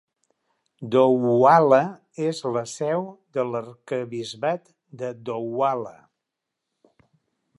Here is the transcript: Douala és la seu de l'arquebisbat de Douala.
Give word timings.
Douala 0.93 1.81
és 2.29 2.39
la 2.55 2.63
seu 2.71 3.05
de 3.37 3.45
l'arquebisbat 3.51 4.75
de 5.03 5.13
Douala. 5.29 5.95